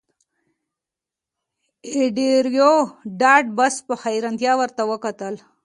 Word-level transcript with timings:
انډریو 1.93 2.71
ډاټ 3.19 3.45
باس 3.57 3.75
په 3.87 3.93
حیرانتیا 4.03 4.53
ورته 4.57 4.81
وکتل 4.91 5.35